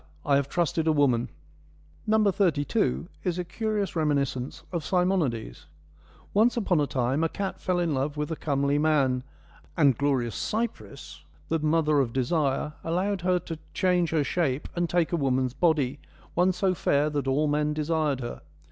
[0.25, 1.29] I have trusted a woman.'
[2.07, 2.23] No.
[2.31, 5.67] 32 is a curious reminiscence of Simonides:
[6.33, 9.21] Once upon a time a cat fell in love with a comely man,
[9.77, 15.11] and glorious Cypris, the mother of Desire, allowed her to change her shape and take
[15.11, 15.99] a woman's body,
[16.33, 18.41] one so fair that all men desired her.